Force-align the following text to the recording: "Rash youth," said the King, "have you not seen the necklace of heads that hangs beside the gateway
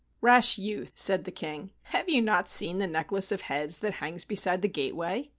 "Rash 0.19 0.57
youth," 0.57 0.93
said 0.95 1.25
the 1.25 1.31
King, 1.31 1.69
"have 1.83 2.09
you 2.09 2.23
not 2.23 2.49
seen 2.49 2.79
the 2.79 2.87
necklace 2.87 3.31
of 3.31 3.41
heads 3.41 3.77
that 3.81 3.93
hangs 4.01 4.25
beside 4.25 4.63
the 4.63 4.67
gateway 4.67 5.29